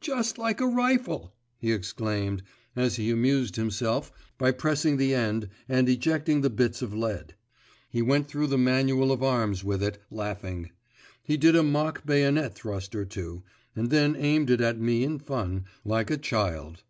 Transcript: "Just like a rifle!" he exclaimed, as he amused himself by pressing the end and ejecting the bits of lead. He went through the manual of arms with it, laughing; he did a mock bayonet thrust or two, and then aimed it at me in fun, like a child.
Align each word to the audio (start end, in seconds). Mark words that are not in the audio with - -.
"Just 0.00 0.38
like 0.38 0.60
a 0.60 0.68
rifle!" 0.68 1.34
he 1.58 1.72
exclaimed, 1.72 2.44
as 2.76 2.94
he 2.94 3.10
amused 3.10 3.56
himself 3.56 4.12
by 4.38 4.52
pressing 4.52 4.98
the 4.98 5.12
end 5.12 5.48
and 5.68 5.88
ejecting 5.88 6.42
the 6.42 6.48
bits 6.48 6.80
of 6.80 6.94
lead. 6.94 7.34
He 7.90 8.00
went 8.00 8.28
through 8.28 8.46
the 8.46 8.56
manual 8.56 9.10
of 9.10 9.20
arms 9.20 9.64
with 9.64 9.82
it, 9.82 10.00
laughing; 10.12 10.70
he 11.24 11.36
did 11.36 11.56
a 11.56 11.64
mock 11.64 12.06
bayonet 12.06 12.54
thrust 12.54 12.94
or 12.94 13.04
two, 13.04 13.42
and 13.74 13.90
then 13.90 14.14
aimed 14.14 14.48
it 14.50 14.60
at 14.60 14.78
me 14.78 15.02
in 15.02 15.18
fun, 15.18 15.64
like 15.84 16.08
a 16.08 16.18
child. 16.18 16.84